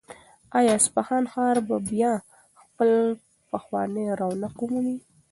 [0.57, 2.13] آیا د اصفهان ښار به بیا
[2.61, 2.91] خپل
[3.51, 4.97] پخوانی رونق ومومي؟